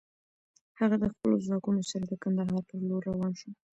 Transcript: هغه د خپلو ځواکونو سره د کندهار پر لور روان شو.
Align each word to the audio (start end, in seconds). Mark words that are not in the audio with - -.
هغه 0.79 0.95
د 0.99 1.05
خپلو 1.13 1.35
ځواکونو 1.45 1.81
سره 1.91 2.03
د 2.07 2.13
کندهار 2.23 2.63
پر 2.69 2.77
لور 2.87 3.01
روان 3.11 3.31
شو. 3.39 3.49